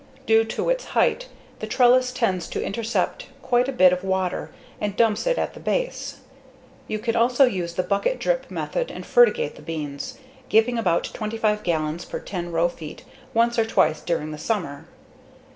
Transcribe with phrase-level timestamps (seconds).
[0.25, 1.27] Due to its height,
[1.59, 4.49] the trellis tends to intercept quite a bit of water
[4.81, 6.21] and dumps it at the base.
[6.87, 10.17] You can also use the bucket drip method and fertigate the beans,
[10.49, 13.03] giving about 25 gallons per 10 row feet
[13.35, 14.85] once or twice during the summer.